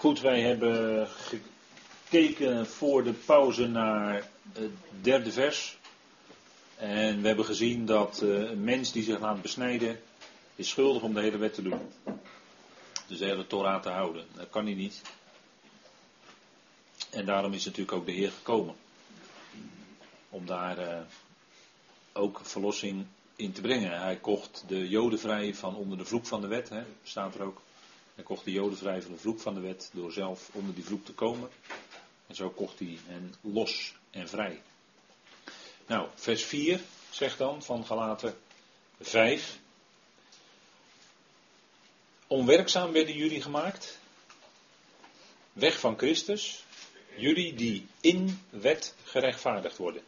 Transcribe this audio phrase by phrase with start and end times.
[0.00, 5.78] Goed, wij hebben gekeken voor de pauze naar het derde vers.
[6.76, 10.00] En we hebben gezien dat eh, een mens die zich laat besnijden,
[10.54, 11.80] is schuldig om de hele wet te doen.
[13.06, 14.26] Dus de hele Torah te houden.
[14.34, 15.02] Dat kan hij niet.
[17.10, 18.74] En daarom is natuurlijk ook de Heer gekomen.
[20.28, 21.00] Om daar uh,
[22.12, 23.06] ook verlossing
[23.36, 24.00] in te brengen.
[24.00, 27.42] Hij kocht de Joden vrij van onder de vloek van de wet, hè, staat er
[27.42, 27.60] ook.
[28.20, 30.84] Hij kocht de Joden vrij van de vloek van de wet door zelf onder die
[30.84, 31.50] vloek te komen.
[32.26, 34.62] En zo kocht hij hen los en vrij.
[35.86, 36.80] Nou, vers 4
[37.10, 38.38] zegt dan van Galaten
[39.00, 39.58] 5.
[42.26, 43.98] Onwerkzaam werden jullie gemaakt.
[45.52, 46.64] Weg van Christus.
[47.16, 50.02] Jullie die in wet gerechtvaardigd worden.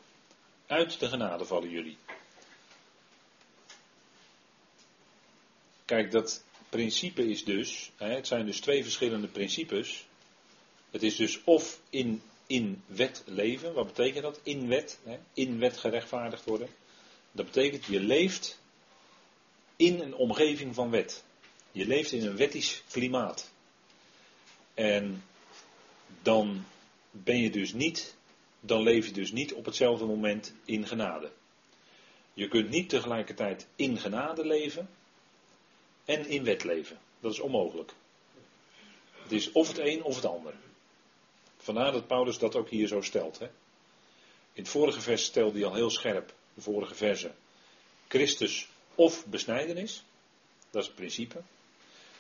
[0.67, 1.99] Uit de genade vallen jullie.
[5.85, 10.07] Kijk, dat principe is dus, hè, het zijn dus twee verschillende principes.
[10.91, 14.41] Het is dus of in, in wet leven, wat betekent dat?
[14.43, 16.69] In wet, hè, in wet gerechtvaardigd worden.
[17.33, 18.61] Dat betekent je leeft
[19.77, 21.25] in een omgeving van wet.
[21.73, 23.51] Je leeft in een wettisch klimaat.
[24.75, 25.25] En
[26.23, 26.65] dan
[27.11, 28.17] ben je dus niet,
[28.61, 31.31] dan leef je dus niet op hetzelfde moment in genade.
[32.35, 34.89] Je kunt niet tegelijkertijd in genade leven
[36.05, 36.99] en in wet leven.
[37.21, 37.93] Dat is onmogelijk.
[39.23, 40.55] Het is of het een of het ander.
[41.57, 43.39] Vandaar dat Paulus dat ook hier zo stelt.
[43.39, 43.47] Hè?
[44.53, 47.33] In het vorige vers stelde hij al heel scherp, de vorige verse,
[48.09, 50.05] Christus of besnijdenis.
[50.71, 51.43] Dat is het principe.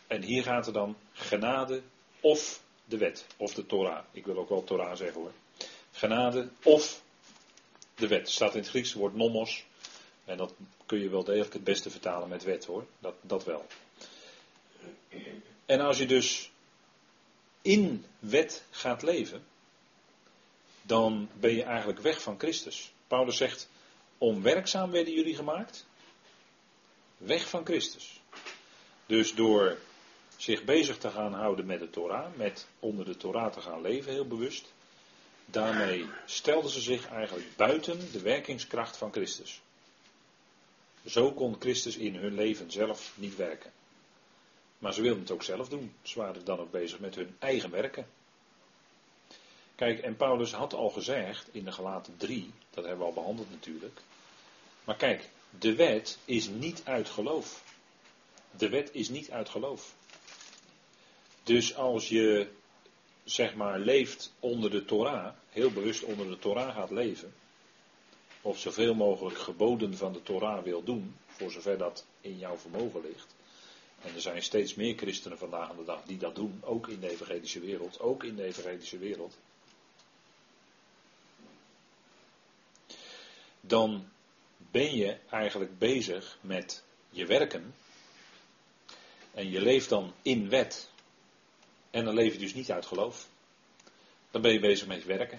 [0.06, 1.83] En hier gaat er dan genade
[2.20, 4.05] of de wet, of de Torah.
[4.11, 5.33] Ik wil ook wel Torah zeggen hoor.
[5.92, 7.02] Genade of
[7.94, 8.30] de wet.
[8.30, 9.64] staat in het Grieks het woord nomos.
[10.24, 10.54] En dat
[10.86, 12.86] kun je wel degelijk het beste vertalen met wet hoor.
[12.98, 13.66] Dat, dat wel.
[15.66, 16.50] En als je dus
[17.62, 19.44] in wet gaat leven,
[20.82, 22.92] dan ben je eigenlijk weg van Christus.
[23.06, 23.68] Paulus zegt,
[24.18, 25.86] onwerkzaam werden jullie gemaakt,
[27.16, 28.20] weg van Christus.
[29.06, 29.78] Dus door
[30.36, 34.12] zich bezig te gaan houden met de Torah, met onder de Torah te gaan leven,
[34.12, 34.72] heel bewust,
[35.44, 39.61] daarmee stelden ze zich eigenlijk buiten de werkingskracht van Christus.
[41.07, 43.73] Zo kon Christus in hun leven zelf niet werken.
[44.79, 45.95] Maar ze wilden het ook zelf doen.
[46.02, 48.07] Ze waren dan ook bezig met hun eigen werken.
[49.74, 53.51] Kijk, en Paulus had al gezegd in de Galaten 3, dat hebben we al behandeld
[53.51, 54.01] natuurlijk.
[54.85, 57.62] Maar kijk, de wet is niet uit geloof.
[58.51, 59.95] De wet is niet uit geloof.
[61.42, 62.48] Dus als je,
[63.24, 67.35] zeg maar, leeft onder de Torah, heel bewust onder de Torah gaat leven,
[68.42, 73.01] of zoveel mogelijk geboden van de Torah wil doen, voor zover dat in jouw vermogen
[73.01, 73.35] ligt.
[74.03, 77.01] En er zijn steeds meer christenen vandaag aan de dag die dat doen, ook in
[77.01, 79.36] de evangelische wereld, ook in de evangelische wereld.
[83.61, 84.08] Dan
[84.57, 87.74] ben je eigenlijk bezig met je werken.
[89.35, 90.91] En je leeft dan in wet.
[91.91, 93.29] En dan leef je dus niet uit geloof.
[94.30, 95.39] Dan ben je bezig met werken.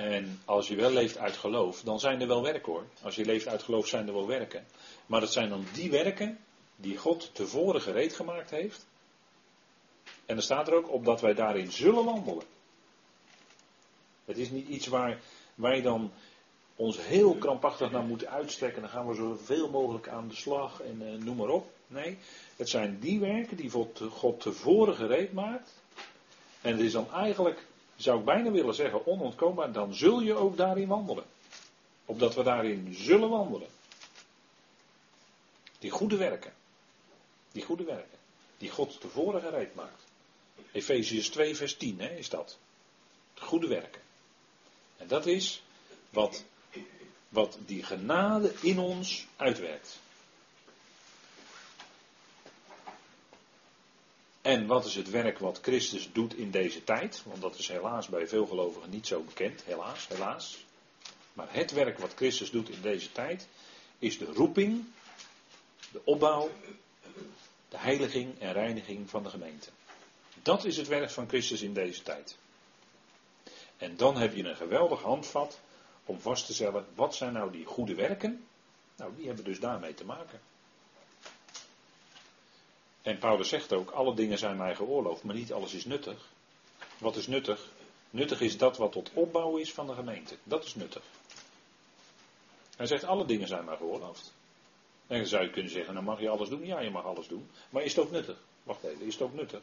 [0.00, 2.84] En als je wel leeft uit geloof, dan zijn er wel werken hoor.
[3.02, 4.66] Als je leeft uit geloof, zijn er wel werken.
[5.06, 6.38] Maar dat zijn dan die werken
[6.76, 8.86] die God tevoren gereed gemaakt heeft.
[10.26, 12.44] En er staat er ook op dat wij daarin zullen wandelen.
[14.24, 15.18] Het is niet iets waar
[15.54, 16.12] wij dan
[16.76, 18.82] ons heel krampachtig naar moeten uitstrekken.
[18.82, 21.70] Dan gaan we zoveel mogelijk aan de slag en eh, noem maar op.
[21.86, 22.18] Nee,
[22.56, 23.70] het zijn die werken die
[24.10, 25.70] God tevoren gereed maakt.
[26.60, 27.66] En het is dan eigenlijk
[28.02, 31.24] zou ik bijna willen zeggen, onontkoombaar, dan zul je ook daarin wandelen.
[32.04, 33.68] Opdat we daarin zullen wandelen.
[35.78, 36.52] Die goede werken.
[37.52, 38.18] Die goede werken.
[38.58, 40.02] Die God tevoren gereed maakt.
[40.72, 42.58] Efeziërs 2, vers 10 hè, is dat.
[43.34, 44.00] De goede werken.
[44.96, 45.62] En dat is
[46.10, 46.44] wat,
[47.28, 49.98] wat die genade in ons uitwerkt.
[54.50, 57.22] En wat is het werk wat Christus doet in deze tijd?
[57.24, 59.62] Want dat is helaas bij veel gelovigen niet zo bekend.
[59.64, 60.64] Helaas, helaas.
[61.32, 63.48] Maar het werk wat Christus doet in deze tijd
[63.98, 64.84] is de roeping,
[65.92, 66.50] de opbouw,
[67.68, 69.70] de heiliging en reiniging van de gemeente.
[70.42, 72.36] Dat is het werk van Christus in deze tijd.
[73.76, 75.60] En dan heb je een geweldig handvat
[76.04, 78.46] om vast te stellen, wat zijn nou die goede werken?
[78.96, 80.40] Nou, die hebben dus daarmee te maken.
[83.02, 86.28] En Paulus zegt ook, alle dingen zijn mij geoorloofd, maar niet alles is nuttig.
[86.98, 87.68] Wat is nuttig?
[88.10, 90.36] Nuttig is dat wat tot opbouw is van de gemeente.
[90.42, 91.02] Dat is nuttig.
[92.76, 94.32] Hij zegt, alle dingen zijn mij geoorloofd.
[95.06, 96.66] En dan zou je kunnen zeggen, nou mag je alles doen?
[96.66, 97.50] Ja, je mag alles doen.
[97.70, 98.36] Maar is het ook nuttig?
[98.62, 99.60] Wacht even, is het ook nuttig?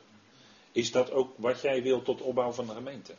[0.71, 3.13] Is dat ook wat jij wil tot opbouw van de gemeente?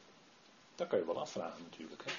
[0.75, 2.05] Dat kan je wel afvragen natuurlijk.
[2.05, 2.13] Hè?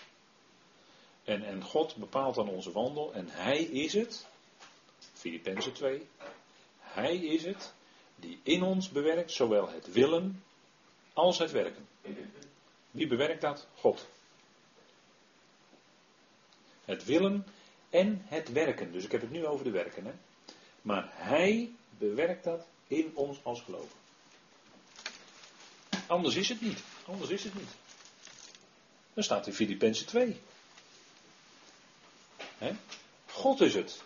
[1.33, 4.27] En, en God bepaalt dan onze wandel en Hij is het,
[5.13, 6.07] Filippenzen 2,
[6.79, 7.73] Hij is het
[8.19, 10.43] die in ons bewerkt zowel het willen
[11.13, 11.87] als het werken.
[12.91, 13.67] Wie bewerkt dat?
[13.75, 14.07] God.
[16.85, 17.45] Het willen
[17.89, 18.91] en het werken.
[18.91, 20.05] Dus ik heb het nu over de werken.
[20.05, 20.11] Hè?
[20.81, 23.97] Maar Hij bewerkt dat in ons als geloven.
[26.07, 26.79] Anders is het niet.
[27.05, 27.69] Anders is het niet.
[29.13, 30.41] Dan staat in Filippenzen 2.
[32.57, 32.71] He?
[33.25, 34.01] God is het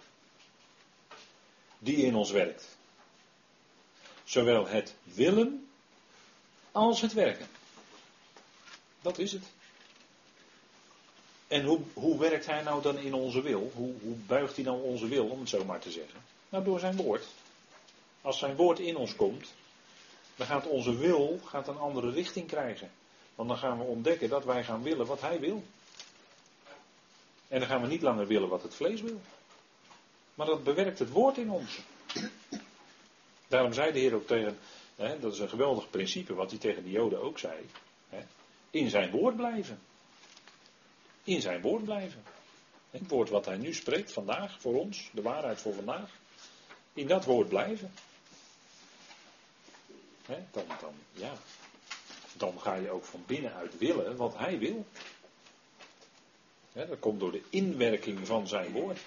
[1.79, 2.77] die in ons werkt.
[4.33, 5.67] Zowel het willen
[6.71, 7.47] als het werken.
[9.01, 9.43] Dat is het.
[11.47, 13.71] En hoe, hoe werkt hij nou dan in onze wil?
[13.75, 16.19] Hoe, hoe buigt hij nou onze wil, om het zo maar te zeggen?
[16.49, 17.25] Nou, door zijn woord.
[18.21, 19.53] Als zijn woord in ons komt,
[20.35, 22.91] dan gaat onze wil gaat een andere richting krijgen.
[23.35, 25.63] Want dan gaan we ontdekken dat wij gaan willen wat hij wil.
[27.47, 29.21] En dan gaan we niet langer willen wat het vlees wil.
[30.35, 31.79] Maar dat bewerkt het woord in ons.
[33.53, 34.57] Daarom zei de Heer ook tegen,
[34.95, 37.69] hè, dat is een geweldig principe wat hij tegen de Joden ook zei.
[38.09, 38.19] Hè,
[38.69, 39.79] in zijn woord blijven.
[41.23, 42.23] In zijn woord blijven.
[42.91, 46.09] Het woord wat hij nu spreekt vandaag voor ons, de waarheid voor vandaag.
[46.93, 47.93] In dat woord blijven.
[50.25, 51.33] Hè, dan, dan, ja,
[52.37, 54.85] dan ga je ook van binnenuit willen wat hij wil.
[56.73, 58.99] dat komt door de inwerking van zijn woord.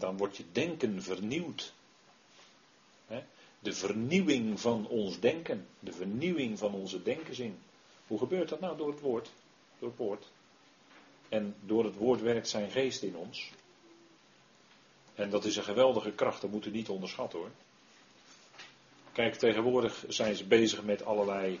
[0.00, 1.72] Dan wordt je denken vernieuwd.
[3.58, 5.66] de vernieuwing van ons denken.
[5.80, 7.58] De vernieuwing van onze denkenzin.
[8.06, 8.76] Hoe gebeurt dat nou?
[8.76, 9.30] Door het woord.
[9.78, 10.26] Door het woord.
[11.28, 13.50] En door het woord werkt zijn geest in ons.
[15.14, 17.50] En dat is een geweldige kracht, dat moeten we niet onderschatten hoor.
[19.12, 21.60] Kijk, tegenwoordig zijn ze bezig met allerlei,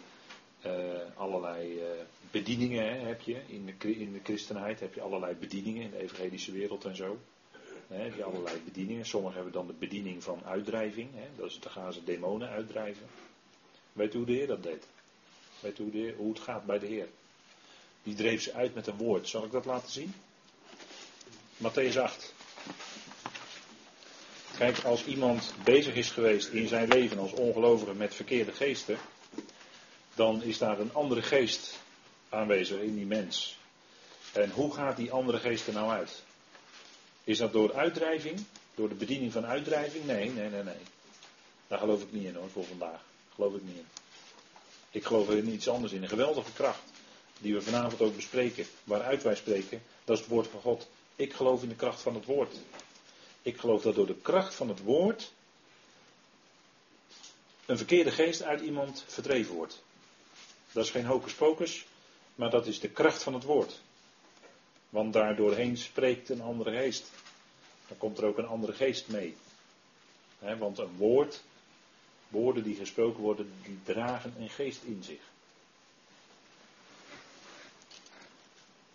[0.66, 0.72] uh,
[1.14, 1.84] allerlei uh,
[2.30, 3.06] bedieningen.
[3.06, 3.40] Heb je.
[3.46, 7.18] In de, in de christenheid heb je allerlei bedieningen in de evangelische wereld en zo.
[7.90, 9.06] Hè, allerlei bedieningen.
[9.06, 11.08] Sommigen hebben dan de bediening van uitdrijving.
[11.14, 13.06] Hè, dat is, dan gaan ze demonen uitdrijven.
[13.92, 14.86] Weet u hoe de Heer dat deed?
[15.60, 17.08] Weet u hoe, de hoe het gaat bij de Heer?
[18.02, 19.28] Die dreef ze uit met een woord.
[19.28, 20.14] Zal ik dat laten zien?
[21.56, 22.34] Matthäus 8.
[24.58, 28.98] Kijk, als iemand bezig is geweest in zijn leven als ongelovige met verkeerde geesten,
[30.14, 31.78] dan is daar een andere geest
[32.28, 33.58] aanwezig in die mens.
[34.32, 36.22] En hoe gaat die andere geest er nou uit?
[37.24, 38.44] Is dat door uitdrijving?
[38.74, 40.04] Door de bediening van uitdrijving?
[40.04, 40.82] Nee, nee, nee, nee.
[41.66, 43.00] Daar geloof ik niet in hoor, voor vandaag.
[43.34, 43.86] Geloof ik niet in.
[44.90, 46.02] Ik geloof er in iets anders in.
[46.02, 46.82] Een geweldige kracht.
[47.38, 48.66] Die we vanavond ook bespreken.
[48.84, 49.82] Waaruit wij spreken.
[50.04, 50.88] Dat is het woord van God.
[51.16, 52.56] Ik geloof in de kracht van het woord.
[53.42, 55.32] Ik geloof dat door de kracht van het woord
[57.66, 59.82] een verkeerde geest uit iemand verdreven wordt.
[60.72, 61.86] Dat is geen hocus pocus,
[62.34, 63.80] maar dat is de kracht van het woord.
[64.90, 67.10] Want daardoorheen spreekt een andere geest.
[67.88, 69.36] Dan komt er ook een andere geest mee.
[70.58, 71.42] want een woord,
[72.28, 75.20] woorden die gesproken worden, die dragen een geest in zich.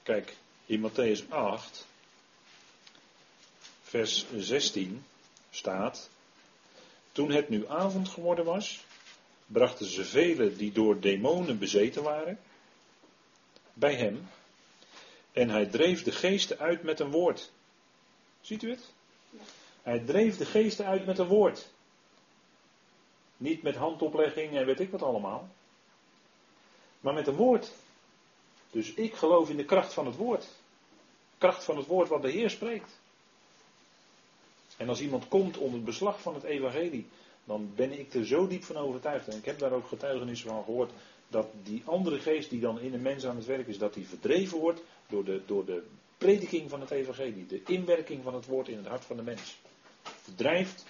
[0.04, 1.86] Kijk, in Matthäus 8
[3.84, 5.06] vers 16
[5.50, 6.10] staat.
[7.12, 8.86] Toen het nu avond geworden was,
[9.46, 12.40] brachten ze velen die door demonen bezeten waren,
[13.74, 14.30] bij hem.
[15.36, 17.52] En hij dreef de geesten uit met een woord.
[18.42, 18.94] Ziet u het?
[19.82, 21.70] Hij dreef de geesten uit met een woord.
[23.38, 25.50] Niet met handoplegging en weet ik wat allemaal.
[27.00, 27.72] Maar met een woord.
[28.72, 30.48] Dus ik geloof in de kracht van het woord.
[31.38, 33.00] Kracht van het woord wat de Heer spreekt.
[34.78, 37.08] En als iemand komt onder het beslag van het evangelie,
[37.44, 39.28] dan ben ik er zo diep van overtuigd.
[39.28, 40.92] En ik heb daar ook getuigenissen van gehoord.
[41.28, 44.08] Dat die andere geest die dan in een mens aan het werk is, dat die
[44.08, 45.84] verdreven wordt door de, door de
[46.18, 47.46] prediking van het evangelie.
[47.46, 49.58] De inwerking van het woord in het hart van de mens.
[50.04, 50.86] Verdrijft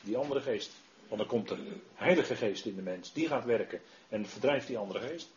[0.00, 0.72] die andere geest.
[1.08, 3.12] Want dan komt de heilige geest in de mens.
[3.12, 3.80] Die gaat werken.
[4.08, 5.30] En verdrijft die andere geest.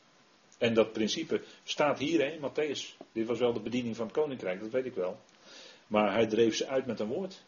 [0.58, 2.98] En dat principe staat hier in Matthäus.
[3.12, 5.20] Dit was wel de bediening van het koninkrijk, dat weet ik wel.
[5.88, 7.44] Maar hij dreef ze uit met een woord.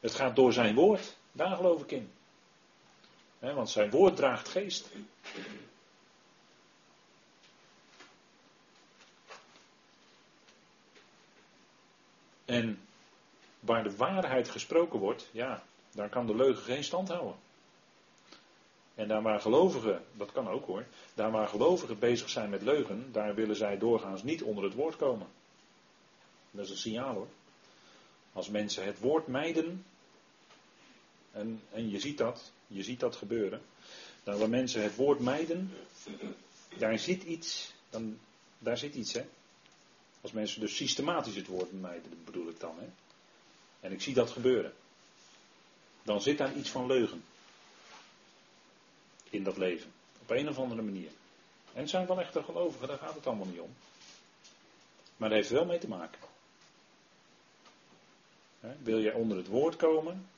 [0.00, 1.16] Het gaat door zijn woord.
[1.32, 2.10] Daar geloof ik in.
[3.38, 4.90] want zijn woord draagt geest.
[12.46, 12.80] En
[13.60, 15.62] waar de waarheid gesproken wordt, ja,
[15.92, 17.36] daar kan de leugen geen stand houden.
[18.94, 20.84] En daar waar gelovigen, dat kan ook hoor,
[21.14, 24.96] daar waar gelovigen bezig zijn met leugen, daar willen zij doorgaans niet onder het woord
[24.96, 25.26] komen.
[26.50, 27.28] Dat is een signaal hoor.
[28.32, 29.84] Als mensen het woord mijden,
[31.32, 33.60] en, en je ziet dat, je ziet dat gebeuren.
[34.24, 35.72] Nou, waar mensen het woord mijden,
[36.78, 38.18] daar zit iets, dan,
[38.58, 39.24] daar zit iets, hè.
[40.20, 42.86] Als mensen dus systematisch het woord mijden, bedoel ik dan, hè.
[43.80, 44.72] En ik zie dat gebeuren.
[46.02, 47.24] Dan zit daar iets van leugen.
[49.30, 49.92] In dat leven.
[50.22, 51.10] Op een of andere manier.
[51.72, 53.74] En het zijn wel echte gelovigen, daar gaat het allemaal niet om.
[55.16, 56.20] Maar dat heeft wel mee te maken.
[58.82, 60.28] Wil jij onder het woord komen?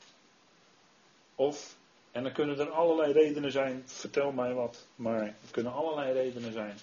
[1.34, 1.76] Of,
[2.10, 6.52] en dan kunnen er allerlei redenen zijn, vertel mij wat, maar er kunnen allerlei redenen
[6.52, 6.78] zijn.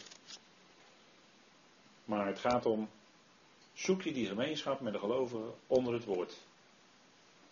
[2.06, 2.90] Maar het gaat om,
[3.74, 6.34] zoek je die gemeenschap met de gelovigen onder het woord.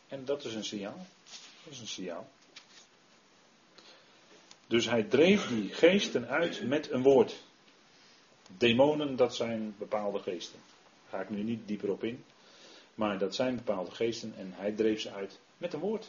[0.08, 1.06] En dat is een signaal.
[1.64, 2.30] Dat is een signaal.
[4.68, 7.44] Dus hij dreef die geesten uit met een woord.
[8.58, 10.60] Demonen, dat zijn bepaalde geesten.
[11.10, 12.24] Daar ga ik nu niet dieper op in.
[12.96, 16.08] Maar dat zijn bepaalde geesten en hij dreef ze uit met een woord.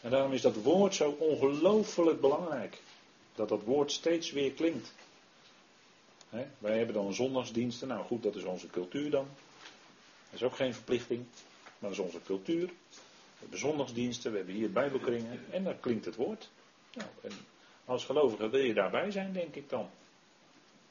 [0.00, 2.80] En daarom is dat woord zo ongelooflijk belangrijk.
[3.34, 4.94] Dat dat woord steeds weer klinkt.
[6.58, 7.88] Wij hebben dan zondagsdiensten.
[7.88, 9.28] Nou goed, dat is onze cultuur dan.
[10.24, 11.26] Dat is ook geen verplichting.
[11.78, 12.66] Maar dat is onze cultuur.
[12.66, 15.44] We hebben zondagsdiensten, we hebben hier bijbelkringen.
[15.50, 16.50] En dan klinkt het woord.
[16.94, 17.32] Nou, en
[17.84, 19.90] als gelovige wil je daarbij zijn, denk ik dan.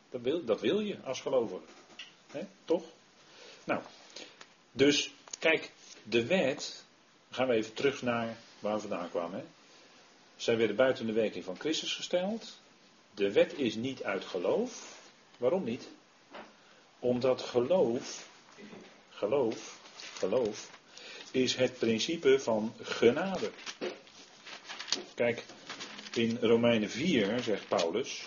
[0.09, 1.61] Dat wil, dat wil je als gelovige.
[2.65, 2.83] toch?
[3.63, 3.81] Nou,
[4.71, 5.71] dus kijk,
[6.03, 6.83] de wet.
[7.31, 9.45] Gaan we even terug naar waar we vandaan kwamen.
[10.35, 12.59] Zij werden buiten de werking van Christus gesteld.
[13.13, 14.98] De wet is niet uit geloof.
[15.39, 15.87] Waarom niet?
[16.99, 18.29] Omdat geloof,
[19.09, 19.79] geloof,
[20.13, 20.69] geloof,
[21.31, 23.51] is het principe van genade.
[25.15, 25.43] Kijk,
[26.13, 28.23] in Romeinen 4 zegt Paulus,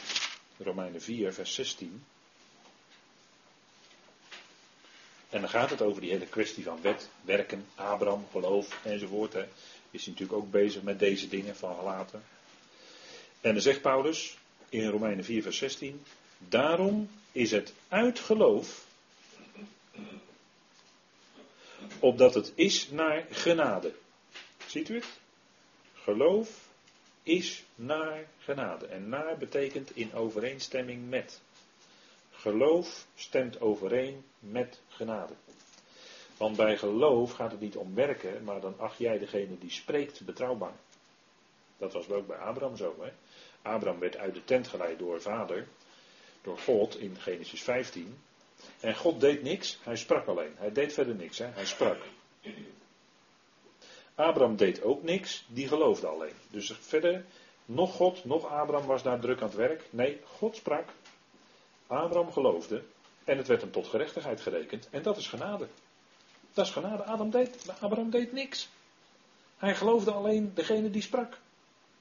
[0.56, 2.04] Romeinen 4, vers 16.
[5.28, 9.32] En dan gaat het over die hele kwestie van wet, werken, Abraham, geloof enzovoort.
[9.32, 9.44] Hè.
[9.90, 12.20] Is natuurlijk ook bezig met deze dingen van later.
[13.40, 14.36] En dan zegt Paulus
[14.68, 16.04] in Romeinen 4, vers 16.
[16.48, 18.86] Daarom is het uit geloof,
[21.98, 23.94] opdat het is naar genade.
[24.66, 25.06] Ziet u het?
[25.94, 26.68] Geloof
[27.22, 28.86] is naar genade.
[28.86, 31.40] En naar betekent in overeenstemming met.
[32.30, 35.32] Geloof stemt overeen met genade.
[36.36, 40.20] Want bij geloof gaat het niet om werken, maar dan acht jij degene die spreekt
[40.20, 40.76] betrouwbaar.
[41.76, 42.94] Dat was ook bij Abraham zo.
[43.00, 43.12] Hè?
[43.62, 45.68] Abraham werd uit de tent geleid door vader,
[46.42, 48.18] door God in Genesis 15.
[48.80, 50.54] En God deed niks, hij sprak alleen.
[50.56, 51.46] Hij deed verder niks, hè?
[51.46, 51.98] hij sprak.
[54.14, 56.34] Abraham deed ook niks, die geloofde alleen.
[56.50, 57.24] Dus verder,
[57.64, 59.82] nog God, nog Abraham was daar druk aan het werk.
[59.90, 60.88] Nee, God sprak.
[61.86, 62.82] Abraham geloofde
[63.24, 64.88] en het werd hem tot gerechtigheid gerekend.
[64.90, 65.68] En dat is genade.
[66.52, 67.04] Dat is genade.
[67.04, 68.68] Adam deed, Abraham deed niks.
[69.56, 71.38] Hij geloofde alleen degene die sprak.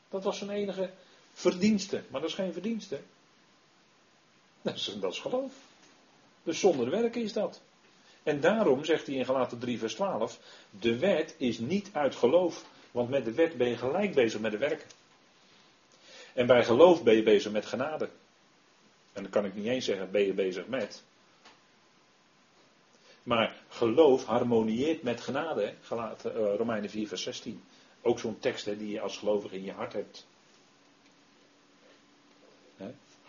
[0.09, 0.89] Dat was zijn enige
[1.33, 2.03] verdienste.
[2.09, 2.99] Maar dat is geen verdienste.
[4.61, 5.51] Dat is, dat is geloof.
[6.43, 7.61] Dus zonder werken is dat.
[8.23, 10.39] En daarom zegt hij in Galaten 3 vers 12,
[10.69, 14.51] de wet is niet uit geloof, want met de wet ben je gelijk bezig met
[14.51, 14.87] de werken.
[16.33, 18.09] En bij geloof ben je bezig met genade.
[19.13, 21.03] En dan kan ik niet eens zeggen, ben je bezig met.
[23.23, 27.63] Maar geloof harmonieert met genade, Galaten, uh, Romeinen 4 vers 16.
[28.01, 30.25] Ook zo'n tekst hè, die je als gelovige in je hart hebt.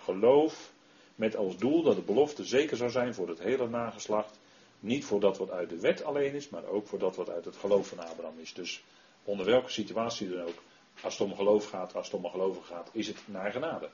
[0.03, 0.73] Geloof
[1.15, 4.39] met als doel dat de belofte zeker zou zijn voor het hele nageslacht
[4.81, 7.45] niet voor dat wat uit de wet alleen is, maar ook voor dat wat uit
[7.45, 8.55] het geloof van Abraham is.
[8.55, 8.83] Dus
[9.25, 10.63] onder welke situatie dan ook,
[11.03, 13.91] als het om geloof gaat, als het om geloven gaat, is het naar genade.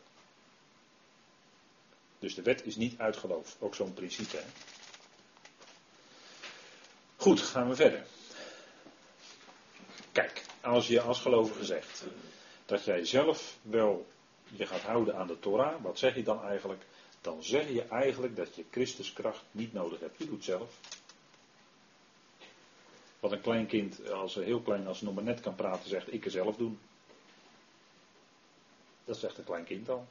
[2.18, 3.56] Dus de wet is niet uit geloof.
[3.58, 4.36] Ook zo'n principe.
[4.36, 4.42] Hè?
[7.16, 8.06] Goed, gaan we verder.
[10.12, 12.04] Kijk, als je als gelovige zegt
[12.66, 14.06] dat jij zelf wel
[14.44, 16.82] je gaat houden aan de Torah, wat zeg je dan eigenlijk?
[17.20, 20.18] Dan zeg je eigenlijk dat je Christus kracht niet nodig hebt.
[20.18, 20.78] Je doet zelf.
[23.20, 26.24] Wat een klein kind, als heel klein, als nog maar net kan praten, zegt ik
[26.24, 26.78] er zelf doen.
[29.04, 30.06] Dat zegt een klein kind al.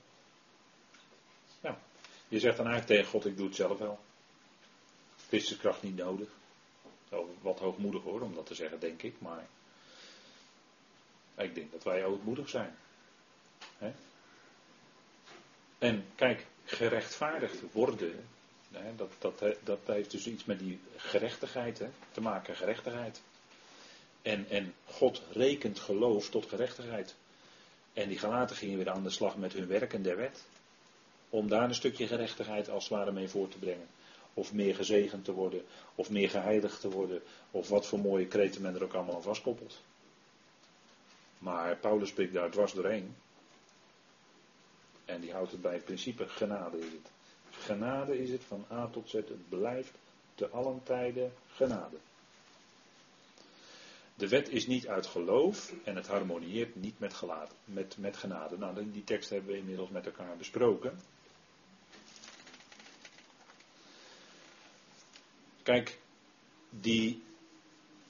[1.61, 1.79] Ja.
[2.27, 3.99] Je zegt dan eigenlijk tegen God, ik doe het zelf wel.
[5.27, 6.29] Christus kracht niet nodig.
[7.41, 9.15] Wat hoogmoedig hoor, om dat te zeggen, denk ik.
[9.19, 9.47] Maar
[11.37, 12.77] ik denk dat wij hoogmoedig zijn.
[15.77, 18.27] En kijk, gerechtvaardigd worden,
[18.71, 21.81] hè, dat, dat, dat heeft dus iets met die gerechtigheid
[22.11, 23.21] te maken, gerechtigheid.
[24.21, 27.15] En, en God rekent geloof tot gerechtigheid.
[27.93, 30.45] En die gelaten gingen weer aan de slag met hun werken der wet.
[31.29, 33.87] Om daar een stukje gerechtigheid als het ware mee voor te brengen.
[34.33, 35.65] of meer gezegend te worden,
[35.95, 39.21] of meer geheiligd te worden, of wat voor mooie kreten men er ook allemaal aan
[39.21, 39.81] vastkoppelt.
[41.37, 43.15] Maar Paulus spreekt daar dwars doorheen.
[45.07, 47.11] En die houdt het bij het principe genade is het.
[47.49, 49.13] Genade is het van A tot Z.
[49.13, 49.91] Het blijft
[50.35, 51.97] te allen tijden genade.
[54.15, 57.21] De wet is niet uit geloof en het harmonieert niet met,
[57.65, 58.57] met, met genade.
[58.57, 60.99] Nou, die tekst hebben we inmiddels met elkaar besproken.
[65.63, 65.99] Kijk,
[66.69, 67.23] die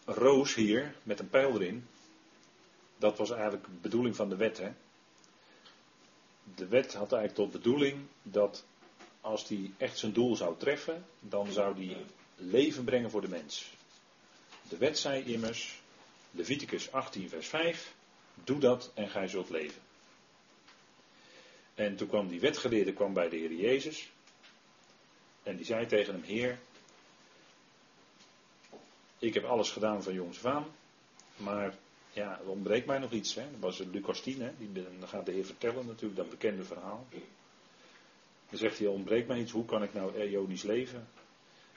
[0.05, 1.87] roos hier met een pijl erin,
[2.97, 4.57] dat was eigenlijk de bedoeling van de wet.
[4.57, 4.71] Hè?
[6.55, 8.65] De wet had eigenlijk tot bedoeling dat
[9.21, 11.97] als die echt zijn doel zou treffen, dan zou die
[12.35, 13.71] leven brengen voor de mens.
[14.69, 15.81] De wet zei immers,
[16.31, 17.93] Leviticus 18, vers 5,
[18.43, 19.81] doe dat en gij zult leven.
[21.75, 24.09] En toen kwam die wetgeleerde kwam bij de Heer Jezus.
[25.43, 26.59] En die zei tegen hem, Heer,
[29.19, 30.65] ik heb alles gedaan van jongs af aan,
[31.35, 31.77] maar
[32.17, 33.35] ja, er ontbreekt mij nog iets.
[33.35, 33.41] Hè.
[33.51, 34.51] Dat was Lucas 10, hè.
[34.57, 37.07] Die, dan gaat de Heer vertellen natuurlijk, dat bekende verhaal.
[38.49, 41.07] Dan zegt hij, ontbreekt mij iets, hoe kan ik nou eonisch leven?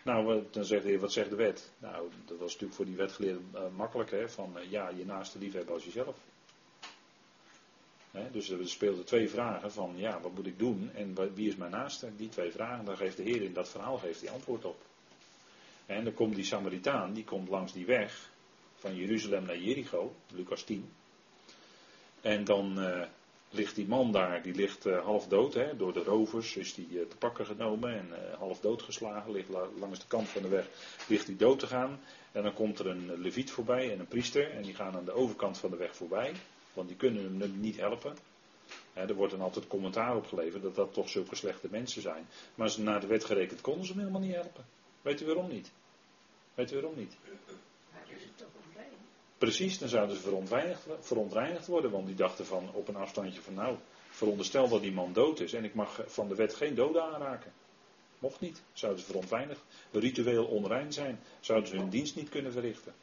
[0.03, 1.73] Nou, dan zegt de Heer, wat zegt de wet?
[1.79, 5.39] Nou, dat was natuurlijk voor die wetgeleerden uh, makkelijk, hè, van uh, ja, je naaste
[5.39, 6.17] liefhebben als jezelf.
[8.11, 11.57] Hè, dus er speelden twee vragen van, ja, wat moet ik doen en wie is
[11.57, 12.17] mijn naaste?
[12.17, 14.83] Die twee vragen, daar geeft de Heer in dat verhaal geeft antwoord op.
[15.87, 18.30] En dan komt die Samaritaan, die komt langs die weg
[18.81, 20.91] van Jeruzalem naar Jericho, Lucas 10.
[22.21, 23.03] En dan uh,
[23.51, 26.89] ligt die man daar, die ligt uh, half dood, hè, door de rovers is die
[26.91, 28.09] uh, te pakken genomen en
[28.39, 30.67] half dood geslagen, ligt langs de kant van de weg,
[31.09, 32.01] ligt hij dood te gaan.
[32.33, 35.13] En dan komt er een leviet voorbij en een priester en die gaan aan de
[35.13, 36.33] overkant van de weg voorbij,
[36.73, 38.17] want die kunnen hem niet helpen.
[38.93, 42.27] Hè, er wordt dan altijd commentaar opgeleverd dat dat toch zulke slechte mensen zijn.
[42.55, 44.65] Maar ze naar de wet gerekend konden ze hem helemaal niet helpen.
[45.03, 45.71] Weet u waarom niet?
[46.55, 47.17] Weet u waarom niet?
[49.41, 53.55] Precies, dan zouden ze verontreinigd, verontreinigd worden, want die dachten van op een afstandje van
[53.55, 53.77] nou,
[54.11, 57.53] veronderstel dat die man dood is en ik mag van de wet geen doden aanraken.
[58.19, 59.61] Mocht niet, zouden ze verontreinigd,
[59.93, 62.95] ritueel onrein zijn, zouden ze hun dienst niet kunnen verrichten.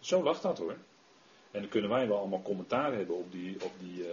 [0.00, 0.76] Zo lag dat hoor.
[1.50, 4.10] En dan kunnen wij wel allemaal commentaar hebben op die, op die, uh,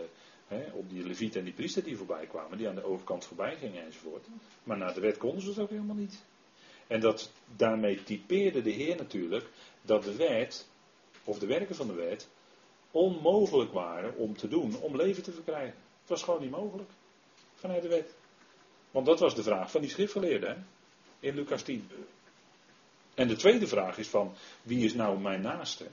[0.48, 3.56] hè, op die leviet en die priester die voorbij kwamen, die aan de overkant voorbij
[3.56, 4.28] gingen enzovoort.
[4.64, 6.24] Maar naar de wet konden ze het ook helemaal niet.
[6.88, 9.50] En dat, daarmee typeerde de Heer natuurlijk
[9.86, 10.68] dat de wet,
[11.24, 12.28] of de werken van de wet,
[12.92, 15.76] onmogelijk waren om te doen om leven te verkrijgen.
[16.00, 16.90] Het was gewoon niet mogelijk
[17.56, 18.14] vanuit de wet.
[18.92, 20.68] Want dat was de vraag van die schriftgeleerden
[21.20, 21.90] in Lucas 10.
[23.14, 25.88] En de tweede vraag is van wie is nou mijn naaste?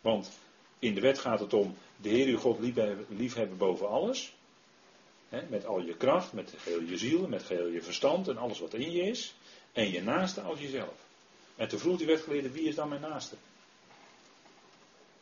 [0.00, 0.38] Want
[0.78, 2.58] in de wet gaat het om de Heer uw God
[3.08, 4.34] liefhebben, boven alles
[5.48, 8.74] met al je kracht, met geheel je ziel, met geheel je verstand en alles wat
[8.74, 9.34] in je is.
[9.72, 11.05] En je naaste als jezelf.
[11.56, 13.36] En toen vroeg die wetgeleerde, wie is dan mijn naaste?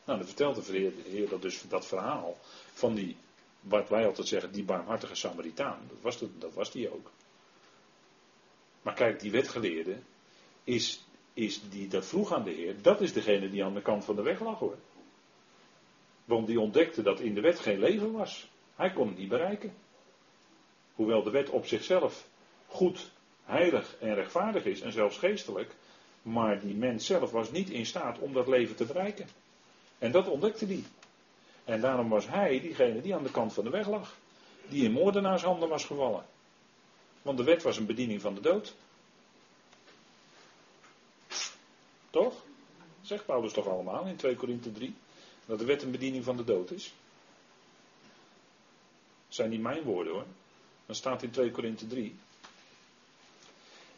[0.05, 2.37] Nou, dan vertelt de Heer dat dus dat verhaal
[2.73, 3.17] van die,
[3.61, 5.81] wat wij altijd zeggen, die barmhartige Samaritaan.
[5.89, 7.11] Dat was, de, dat was die ook.
[8.83, 9.97] Maar kijk, die wetgeleerde
[10.65, 14.05] is, is die dat vroeg aan de Heer, dat is degene die aan de kant
[14.05, 14.77] van de weg lag hoor.
[16.25, 18.49] Want die ontdekte dat in de wet geen leven was.
[18.77, 19.75] Hij kon het niet bereiken.
[20.95, 22.27] Hoewel de wet op zichzelf
[22.67, 23.11] goed,
[23.45, 25.75] heilig en rechtvaardig is en zelfs geestelijk,
[26.25, 29.29] maar die mens zelf was niet in staat om dat leven te bereiken.
[29.99, 30.85] En dat ontdekte hij.
[31.65, 34.17] En daarom was hij diegene die aan de kant van de weg lag.
[34.69, 36.27] Die in moordenaarshanden was gevallen.
[37.23, 38.75] Want de wet was een bediening van de dood.
[42.11, 42.35] Toch?
[43.03, 44.95] Zegt Paulus toch allemaal in 2 Korinthe 3.
[45.47, 46.95] Dat de wet een bediening van de dood is.
[49.29, 50.27] Zijn niet mijn woorden hoor.
[50.87, 52.15] Dat staat in 2 Korinthe 3.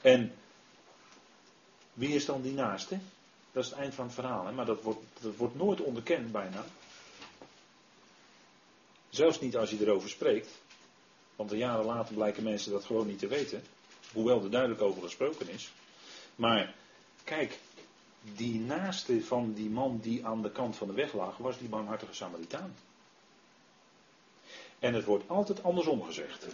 [0.00, 0.32] En
[1.96, 2.98] wie is dan die naaste?
[3.52, 4.52] Dat is het eind van het verhaal, hè?
[4.52, 6.64] maar dat wordt, dat wordt nooit onderkend bijna.
[9.09, 10.50] Zelfs niet als je erover spreekt.
[11.37, 13.62] Want een jaren later blijken mensen dat gewoon niet te weten.
[14.12, 15.72] Hoewel er duidelijk over gesproken is.
[16.35, 16.74] Maar
[17.24, 17.59] kijk,
[18.35, 21.68] die naaste van die man die aan de kant van de weg lag, was die
[21.68, 22.74] barmhartige Samaritaan.
[24.78, 26.46] En het wordt altijd andersom gezegd.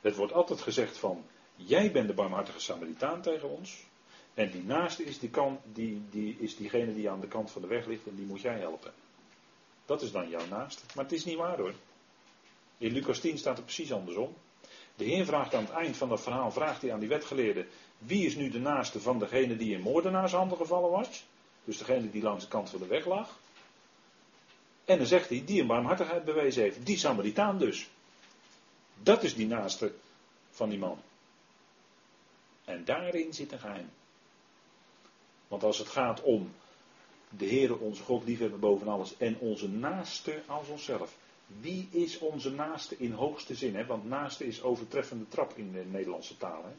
[0.00, 1.24] Het wordt altijd gezegd van,
[1.56, 3.84] jij bent de barmhartige Samaritaan tegen ons.
[4.34, 5.30] En die naaste is, die
[5.72, 8.40] die, die, is diegene die aan de kant van de weg ligt en die moet
[8.40, 8.92] jij helpen.
[9.86, 10.82] Dat is dan jouw naaste.
[10.94, 11.74] Maar het is niet waar hoor.
[12.78, 14.34] In Lucas 10 staat het precies andersom.
[14.94, 17.66] De Heer vraagt aan het eind van dat verhaal, vraagt hij aan die wetgeleerde,
[17.98, 21.24] wie is nu de naaste van degene die in moordenaarshanden gevallen was?
[21.64, 23.38] Dus degene die langs de kant van de weg lag.
[24.84, 26.86] En dan zegt hij, die een barmhartigheid bewezen heeft.
[26.86, 27.88] Die Samaritaan dus.
[29.02, 29.92] Dat is die naaste
[30.50, 30.98] van die man.
[32.64, 33.90] En daarin zit een geheim.
[35.52, 36.52] Want als het gaat om
[37.28, 41.16] de Heere onze God liefhebben boven alles en onze naaste als onszelf.
[41.60, 43.74] Wie is onze naaste in hoogste zin?
[43.74, 43.86] Hè?
[43.86, 46.64] Want naaste is overtreffende trap in de Nederlandse taal.
[46.64, 46.70] Hè?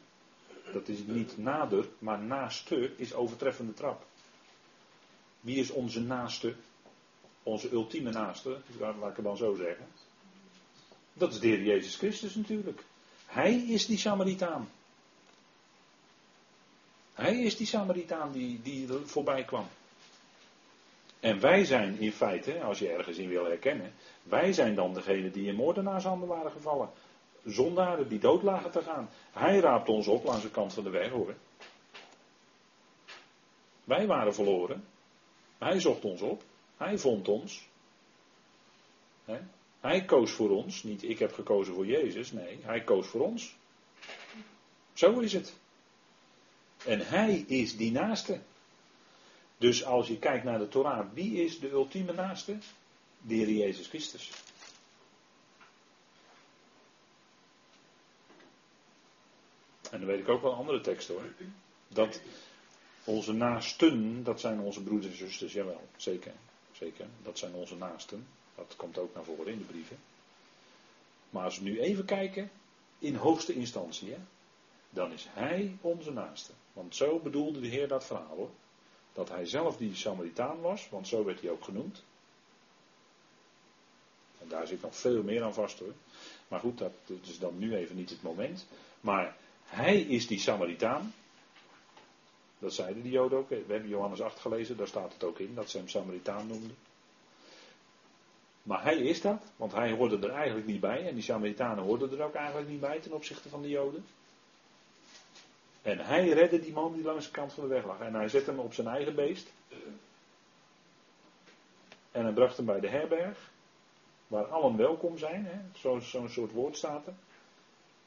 [0.72, 4.06] Dat is niet nader, maar naaste is overtreffende trap.
[5.40, 6.54] Wie is onze naaste?
[7.42, 9.86] Onze ultieme naaste, laat ik het dan zo zeggen.
[11.12, 12.84] Dat is de Heer Jezus Christus natuurlijk.
[13.26, 14.68] Hij is die Samaritaan.
[17.14, 19.66] Hij is die Samaritaan die, die voorbij kwam.
[21.20, 25.30] En wij zijn in feite, als je ergens in wil herkennen, wij zijn dan degene
[25.30, 26.90] die in moordenaarshanden waren gevallen.
[27.44, 29.08] Zondaren die dood lagen te gaan.
[29.32, 31.34] Hij raapt ons op langs de kant van de weg hoor.
[33.84, 34.84] Wij waren verloren.
[35.58, 36.42] Hij zocht ons op.
[36.76, 37.68] Hij vond ons.
[39.80, 40.82] Hij koos voor ons.
[40.82, 42.32] Niet ik heb gekozen voor Jezus.
[42.32, 43.56] Nee, hij koos voor ons.
[44.92, 45.54] Zo is het.
[46.84, 48.40] En hij is die naaste.
[49.58, 52.58] Dus als je kijkt naar de Torah, wie is de ultieme naaste?
[53.20, 54.30] De Heer Jezus Christus.
[59.90, 61.32] En dan weet ik ook wel andere teksten hoor.
[61.88, 62.20] Dat
[63.04, 66.32] onze naasten, dat zijn onze broeders en zusters, jawel, zeker.
[66.72, 68.26] Zeker, dat zijn onze naasten.
[68.54, 69.98] Dat komt ook naar voren in de brieven.
[71.30, 72.50] Maar als we nu even kijken,
[72.98, 74.18] in hoogste instantie, hè,
[74.94, 76.52] dan is Hij onze naaste.
[76.72, 78.50] Want zo bedoelde de Heer dat verhaal hoor.
[79.12, 82.02] Dat Hij zelf die Samaritaan was, want zo werd hij ook genoemd.
[84.40, 85.94] En daar zit nog veel meer aan vast hoor.
[86.48, 88.66] Maar goed, dat, is dan nu even niet het moment.
[89.00, 91.14] Maar Hij is die Samaritaan.
[92.58, 93.48] Dat zeiden die Joden ook.
[93.48, 96.76] We hebben Johannes 8 gelezen, daar staat het ook in dat ze hem Samaritaan noemden.
[98.64, 101.06] Maar hij is dat, want hij hoorde er eigenlijk niet bij.
[101.06, 104.04] En die Samaritanen hoorden er ook eigenlijk niet bij ten opzichte van de Joden.
[105.84, 108.00] En hij redde die man die langs de kant van de weg lag.
[108.00, 109.52] En hij zette hem op zijn eigen beest.
[112.10, 113.50] En hij bracht hem bij de herberg.
[114.26, 115.70] Waar allen welkom zijn.
[115.74, 117.06] Zo'n zo soort woord staat.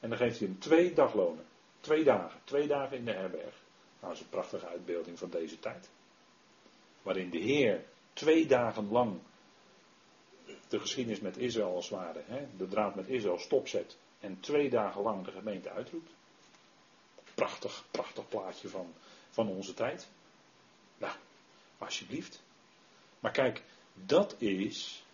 [0.00, 1.44] En dan geeft hij hem twee daglonen.
[1.80, 2.40] Twee dagen.
[2.44, 3.54] Twee dagen in de herberg.
[4.00, 5.90] Nou, dat is een prachtige uitbeelding van deze tijd.
[7.02, 9.20] Waarin de Heer twee dagen lang
[10.68, 15.02] de geschiedenis met Israël als ware, hè, de draad met Israël stopzet en twee dagen
[15.02, 16.10] lang de gemeente uitroept.
[17.38, 18.94] Prachtig, prachtig plaatje van,
[19.30, 20.08] van onze tijd.
[20.98, 21.12] Nou,
[21.78, 22.42] alsjeblieft.
[23.20, 23.62] Maar kijk,
[23.94, 25.04] dat is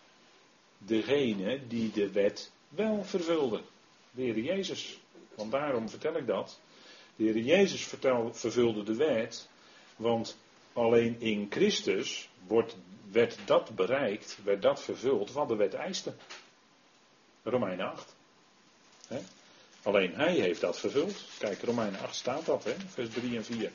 [0.79, 3.63] degene die de wet wel vervulde.
[4.11, 4.99] De Heer Jezus.
[5.35, 6.61] Want daarom vertel ik dat.
[7.17, 9.49] De Heer Jezus vertel, vervulde de wet.
[9.97, 10.37] Want
[10.73, 12.77] alleen in Christus wordt
[13.11, 16.15] werd dat bereikt, werd dat vervuld wat de wet eiste.
[17.43, 18.15] Romeinen 8.
[19.85, 21.25] Alleen hij heeft dat vervuld.
[21.39, 22.75] Kijk, Romeinen 8 staat dat, hè?
[22.89, 23.71] vers 3 en 4.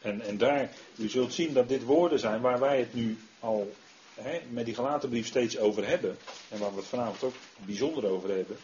[0.00, 3.74] En, en daar, u zult zien dat dit woorden zijn waar wij het nu al
[4.14, 6.18] hè, met die gelaten brief steeds over hebben.
[6.48, 7.34] En waar we het vanavond ook
[7.64, 8.56] bijzonder over hebben.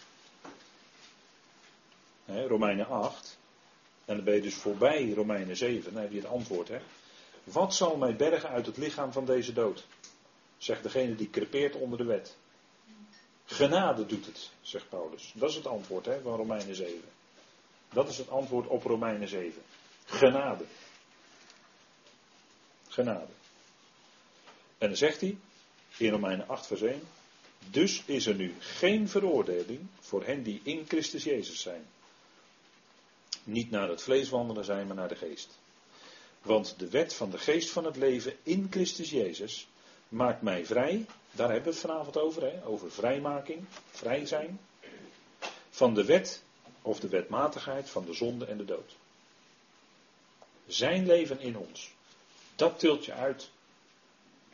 [2.24, 3.38] Hè, Romeinen 8.
[4.04, 6.68] En dan ben je dus voorbij Romeinen 7, dan heb je het antwoord.
[6.68, 6.78] Hè?
[7.44, 9.86] Wat zal mij bergen uit het lichaam van deze dood?
[10.58, 12.36] Zegt degene die crepeert onder de wet.
[13.44, 15.32] Genade doet het, zegt Paulus.
[15.34, 17.02] Dat is het antwoord hè, van Romeinen 7.
[17.92, 19.62] Dat is het antwoord op Romeinen 7.
[20.04, 20.64] Genade.
[22.88, 23.32] Genade.
[24.78, 25.38] En dan zegt hij
[25.96, 27.02] in Romeinen 8 vers 1.
[27.70, 31.86] Dus is er nu geen veroordeling voor hen die in Christus Jezus zijn
[33.44, 35.58] niet naar het vlees wandelen zijn, maar naar de geest.
[36.42, 39.68] Want de wet van de geest van het leven in Christus Jezus
[40.14, 41.06] maakt mij vrij.
[41.30, 42.66] Daar hebben we het vanavond over, hè?
[42.66, 44.60] over vrijmaking, vrij zijn.
[45.70, 46.42] Van de wet
[46.82, 48.96] of de wetmatigheid van de zonde en de dood.
[50.66, 51.92] Zijn leven in ons.
[52.56, 53.50] Dat tilt je uit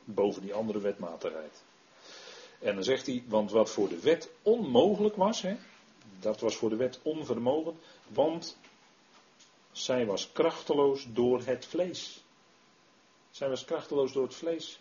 [0.05, 1.62] boven die andere wetmatigheid.
[2.59, 5.57] En dan zegt hij, want wat voor de wet onmogelijk was, hè,
[6.20, 8.57] dat was voor de wet onvermogen, want
[9.73, 12.25] zij was krachteloos door het vlees.
[13.31, 14.81] Zij was krachteloos door het vlees.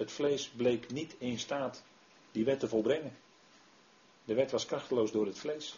[0.00, 1.82] Het vlees bleek niet in staat
[2.32, 3.16] die wet te volbrengen.
[4.24, 5.74] De wet was krachteloos door het vlees.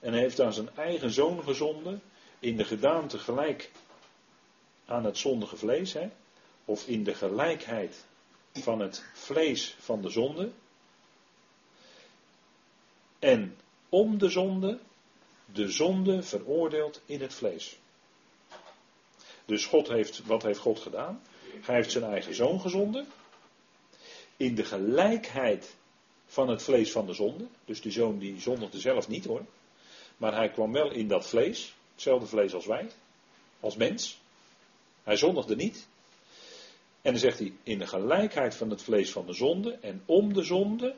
[0.00, 2.02] En hij heeft aan zijn eigen zoon gezonden,
[2.38, 3.70] in de gedaante gelijk
[4.84, 6.10] aan het zondige vlees, hè?
[6.64, 8.04] of in de gelijkheid
[8.52, 10.50] van het vlees van de zonde.
[13.18, 13.56] En
[13.88, 14.78] om de zonde
[15.44, 17.78] de zonde veroordeeld in het vlees.
[19.44, 21.22] Dus God heeft, wat heeft God gedaan?
[21.62, 23.06] Hij heeft zijn eigen zoon gezonden.
[24.36, 25.74] In de gelijkheid
[26.26, 27.46] van het vlees van de zonde.
[27.64, 29.44] Dus die zoon die zondigde zelf niet hoor.
[30.16, 31.74] Maar hij kwam wel in dat vlees.
[31.92, 32.88] Hetzelfde vlees als wij.
[33.60, 34.20] Als mens.
[35.02, 35.86] Hij zondigde niet.
[37.02, 40.32] En dan zegt hij, in de gelijkheid van het vlees van de zonde en om
[40.32, 40.94] de zonde,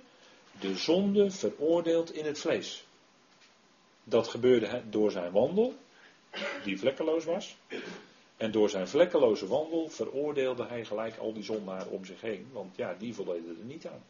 [0.61, 2.85] de zonde veroordeeld in het vlees.
[4.05, 5.75] Dat gebeurde door zijn wandel,
[6.65, 7.57] die vlekkeloos was.
[8.37, 12.49] En door zijn vlekkeloze wandel veroordeelde hij gelijk al die zondaren om zich heen.
[12.53, 14.05] Want ja, die voldeden er niet aan.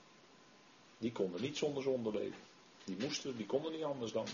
[0.99, 2.41] Die konden niet zonder zonde leven.
[2.85, 4.27] Die moesten, die konden niet anders dan.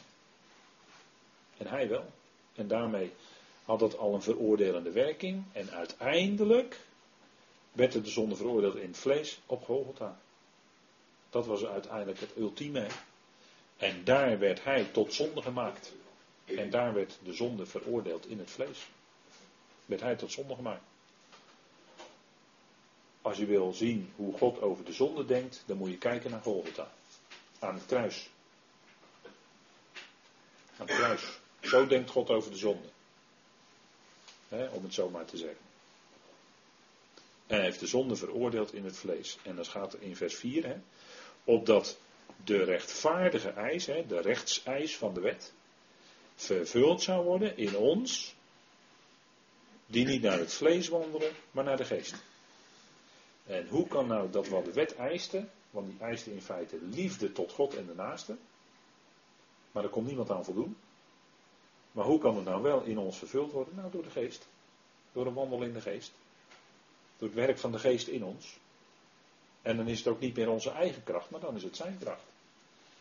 [1.57, 2.05] En hij wel.
[2.55, 3.13] En daarmee
[3.65, 5.45] had dat al een veroordelende werking.
[5.53, 6.81] En uiteindelijk
[7.73, 10.21] werd de zonde veroordeeld in het vlees op Golgotha.
[11.31, 12.87] Dat was uiteindelijk het ultieme.
[13.77, 15.93] En daar werd hij tot zonde gemaakt.
[16.45, 18.89] En daar werd de zonde veroordeeld in het vlees.
[19.93, 20.83] Werd hij tot zonde gemaakt.
[23.23, 26.43] Als je wil zien hoe God over de zonde denkt, dan moet je kijken naar
[26.43, 26.93] Golgotha.
[27.59, 28.31] Aan het kruis.
[30.77, 31.39] Aan het kruis.
[31.61, 32.89] Zo denkt God over de zonde.
[34.49, 35.65] om het zo maar te zeggen.
[37.47, 39.39] En hij heeft de zonde veroordeeld in het vlees.
[39.43, 40.77] En dan gaat er in vers 4, hè,
[41.45, 41.99] opdat
[42.45, 45.53] de rechtvaardige eis, hè, de rechtseis van de wet,
[46.35, 48.35] vervuld zou worden in ons,
[49.93, 52.15] die niet naar het vlees wandelen, maar naar de geest.
[53.47, 57.33] En hoe kan nou dat wat de wet eiste, want die eiste in feite liefde
[57.33, 58.37] tot God en de naaste,
[59.73, 60.77] maar daar komt niemand aan voldoen.
[61.93, 63.75] Maar hoe kan het nou wel in ons vervuld worden?
[63.75, 64.49] Nou, door de geest.
[65.13, 66.13] Door een wandel in de geest.
[67.17, 68.59] Door het werk van de geest in ons.
[69.63, 71.99] En dan is het ook niet meer onze eigen kracht, maar dan is het zijn
[72.01, 72.25] kracht.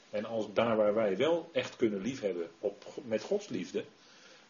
[0.09, 3.85] En als daar waar wij wel echt kunnen liefhebben op, met Gods liefde,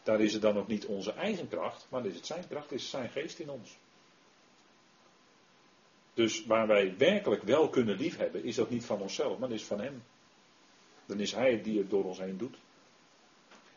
[0.02, 2.90] daar is het dan ook niet onze eigen kracht, maar is het zijn kracht, is
[2.90, 3.76] zijn geest in ons.
[6.14, 9.64] Dus waar wij werkelijk wel kunnen liefhebben, is dat niet van onszelf, maar dat is
[9.64, 10.02] van Hem.
[11.06, 12.56] Dan is Hij die het door ons heen doet.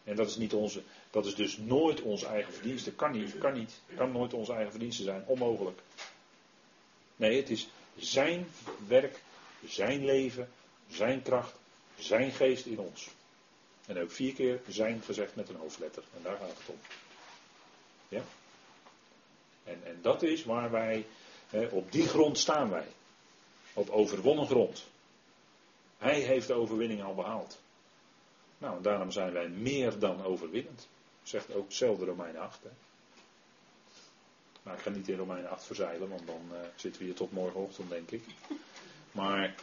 [0.04, 2.92] En dat is, niet onze, dat is dus nooit onze eigen verdienste.
[2.92, 3.82] Kan niet, kan niet.
[3.96, 5.24] Kan nooit onze eigen verdienste zijn.
[5.26, 5.82] Onmogelijk.
[7.16, 8.48] Nee, het is zijn
[8.88, 9.22] werk,
[9.68, 10.50] zijn leven,
[10.88, 11.56] zijn kracht,
[11.98, 13.10] zijn geest in ons.
[13.88, 16.04] En ook vier keer zijn gezegd met een hoofdletter.
[16.16, 16.80] En daar gaat het om.
[18.08, 18.22] Ja?
[19.64, 21.06] En, en dat is waar wij,
[21.50, 22.88] hè, op die grond staan wij.
[23.74, 24.86] Op overwonnen grond.
[25.98, 27.60] Hij heeft de overwinning al behaald.
[28.58, 30.88] Nou, daarom zijn wij meer dan overwinnend.
[31.24, 32.64] Zegt ook hetzelfde Romeinen 8.
[32.64, 32.70] Hè.
[34.64, 37.32] Maar ik ga niet in Romeinen 8 verzeilen, want dan uh, zitten we hier tot
[37.32, 38.24] morgenochtend, denk ik.
[39.12, 39.56] Maar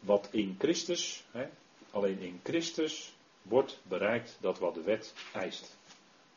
[0.00, 1.48] wat in Christus, hè,
[1.90, 5.76] alleen in Christus wordt bereikt dat wat de wet eist.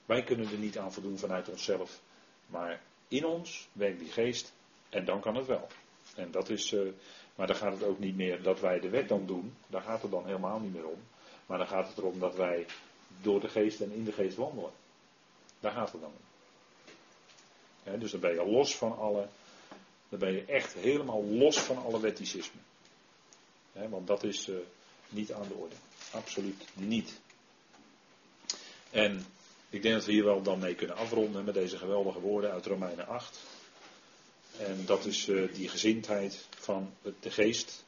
[0.06, 2.02] Wij kunnen er niet aan voldoen vanuit onszelf,
[2.46, 4.54] maar in ons werkt die geest
[4.90, 5.68] en dan kan het wel.
[6.16, 6.92] En dat is, uh,
[7.36, 9.54] maar dan gaat het ook niet meer dat wij de wet dan doen.
[9.68, 11.00] Daar gaat het dan helemaal niet meer om.
[11.46, 12.66] Maar dan gaat het erom dat wij
[13.22, 14.72] door de geest en in de geest wandelen.
[15.60, 16.12] Daar gaat het dan
[17.84, 18.00] om.
[18.00, 19.28] dus dan ben je los van alle.
[20.10, 22.60] Dan ben je echt helemaal los van alle wetticisme.
[23.72, 24.58] want dat is uh,
[25.12, 25.76] niet aan de orde.
[26.12, 27.20] Absoluut niet.
[28.90, 29.26] En
[29.70, 32.66] ik denk dat we hier wel dan mee kunnen afronden met deze geweldige woorden uit
[32.66, 33.40] Romeinen 8.
[34.58, 37.84] En dat is uh, die gezindheid van de geest.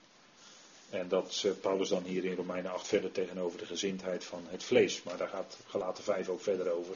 [0.90, 4.64] En dat zet Paulus dan hier in Romeinen 8 verder tegenover de gezindheid van het
[4.64, 5.04] vlees.
[5.04, 6.96] Maar daar gaat gelaten 5 ook verder over.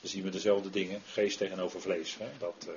[0.00, 2.16] Dan zien we dezelfde dingen, geest tegenover vlees.
[2.18, 2.28] Hè?
[2.38, 2.74] Dat, uh,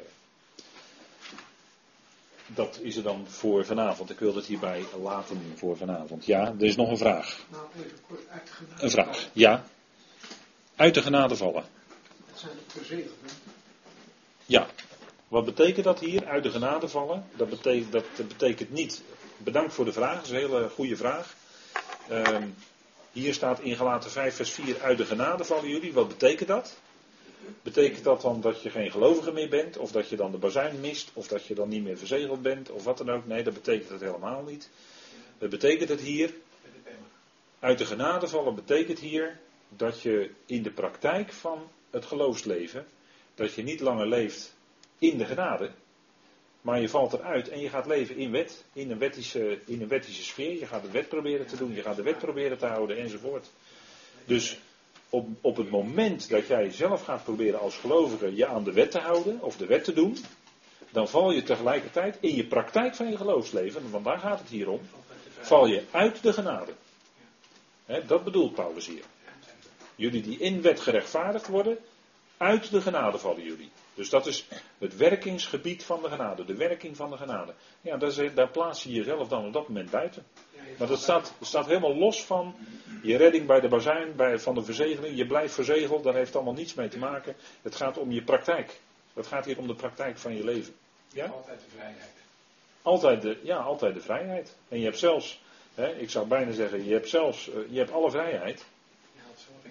[2.56, 4.10] dat is er dan voor vanavond.
[4.10, 6.26] Ik wil het hierbij laten voor vanavond.
[6.26, 7.46] Ja, er is nog een vraag.
[7.50, 8.84] Nou, even kort uit de genade.
[8.84, 9.64] Een vraag, ja.
[10.76, 11.64] Uit de genade vallen.
[12.30, 13.30] Dat zijn de verzegeld, hè?
[14.46, 14.68] Ja,
[15.28, 17.26] wat betekent dat hier, uit de genade vallen?
[17.36, 19.02] Dat betekent, dat betekent niet.
[19.38, 21.36] Bedankt voor de vraag, dat is een hele goede vraag.
[22.12, 22.38] Uh,
[23.12, 25.94] hier staat in Galaten 5, vers 4, uit de genade vallen jullie.
[25.94, 26.76] Wat betekent dat?
[27.62, 29.78] Betekent dat dan dat je geen gelovige meer bent?
[29.78, 31.12] Of dat je dan de bazuin mist?
[31.14, 32.70] Of dat je dan niet meer verzegeld bent?
[32.70, 33.26] Of wat dan ook?
[33.26, 34.70] Nee, dat betekent het helemaal niet.
[35.38, 36.34] Dat betekent het hier.
[37.60, 42.86] Uit de genade vallen betekent hier dat je in de praktijk van het geloofsleven.
[43.36, 44.56] Dat je niet langer leeft
[44.98, 45.72] in de genade.
[46.62, 49.88] Maar je valt eruit en je gaat leven in wet, in een wettische, in een
[49.88, 50.60] wettische sfeer.
[50.60, 53.50] Je gaat de wet proberen te doen, je gaat de wet proberen te houden enzovoort.
[54.26, 54.60] Dus
[55.10, 58.92] op, op het moment dat jij zelf gaat proberen als gelovige je aan de wet
[58.92, 60.18] te houden of de wet te doen,
[60.90, 64.70] dan val je tegelijkertijd in je praktijk van je geloofsleven, want daar gaat het hier
[64.70, 64.80] om,
[65.40, 66.74] val je uit de genade.
[68.08, 69.04] dat bedoelt Paulus hier.
[69.96, 71.78] Jullie die in wet gerechtvaardigd worden,
[72.38, 73.70] uit de genade vallen jullie.
[74.00, 74.46] Dus dat is
[74.78, 77.54] het werkingsgebied van de genade, de werking van de genade.
[77.82, 80.26] Ja, daar, is- daar plaats je jezelf dan op dat moment buiten.
[80.78, 82.56] Maar dat staat, dat staat helemaal los van
[83.04, 85.18] je redding bij de bazuin, bij, van de verzegeling.
[85.18, 87.36] Je blijft verzegeld, daar heeft allemaal niets mee te maken.
[87.62, 88.80] Het gaat om je praktijk.
[89.14, 90.74] Het gaat hier om de praktijk van je leven.
[91.14, 91.26] Ja?
[91.26, 92.14] Altijd de vrijheid.
[92.82, 94.56] Altijd de, ja, altijd de vrijheid.
[94.68, 95.42] En je hebt zelfs,
[95.76, 98.66] hè, ik zou bijna zeggen, je hebt zelfs, eh, je hebt alle vrijheid.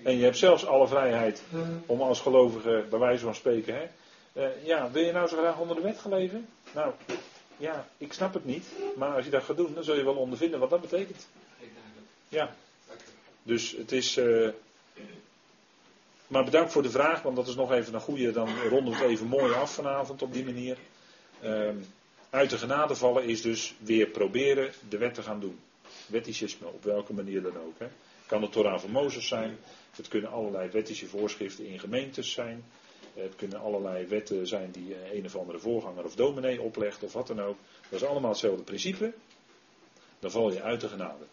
[0.03, 1.43] En je hebt zelfs alle vrijheid
[1.87, 3.87] om als gelovige, bij wijze van spreken, hè,
[4.38, 6.48] eh, ja, wil je nou zo graag onder de wet gaan leven?
[6.74, 6.92] Nou,
[7.57, 8.66] ja, ik snap het niet.
[8.96, 11.29] Maar als je dat gaat doen, dan zul je wel ondervinden wat dat betekent.
[12.29, 12.55] Ja,
[13.42, 14.16] dus het is.
[14.16, 14.48] eh,
[16.27, 18.33] maar bedankt voor de vraag, want dat is nog even een goede.
[18.33, 20.77] Dan ronden we het even mooi af vanavond op die manier.
[21.40, 21.77] Ehm,
[22.31, 25.59] uit de genade vallen is dus weer proberen de wet te gaan doen.
[26.07, 27.79] Wetticisme, op welke manier dan ook.
[27.79, 27.87] Hè.
[28.27, 29.59] Kan de Torah van Mozes zijn.
[29.96, 32.64] Het kunnen allerlei wettische voorschriften in gemeentes zijn.
[33.22, 37.12] Het kunnen allerlei wetten zijn die eh, een of andere voorganger of dominee oplegt of
[37.12, 37.57] wat dan ook.
[37.88, 39.12] Dat is allemaal hetzelfde principe.
[40.18, 41.24] Dan val je uit de genade.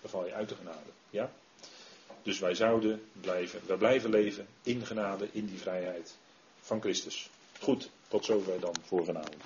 [0.00, 0.90] Dan val je uit de genade.
[1.10, 1.32] Ja?
[2.22, 6.16] Dus wij zouden blijven, wij blijven leven in genade, in die vrijheid
[6.60, 7.30] van Christus.
[7.60, 9.42] Goed, tot zover dan voor vanavond.